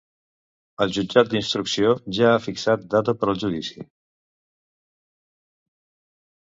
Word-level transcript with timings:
El 0.85 0.93
jutjat 0.95 1.29
d'instrucció 1.33 1.91
ja 2.19 2.31
ha 2.31 2.41
fixat 2.47 2.89
data 2.95 3.17
per 3.21 3.31
al 3.31 3.39
judici. 3.45 3.87